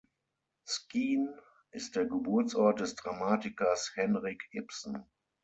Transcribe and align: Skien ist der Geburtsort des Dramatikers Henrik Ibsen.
Skien 0.65 1.29
ist 1.69 1.95
der 1.95 2.05
Geburtsort 2.05 2.79
des 2.79 2.95
Dramatikers 2.95 3.91
Henrik 3.93 4.47
Ibsen. 4.51 5.05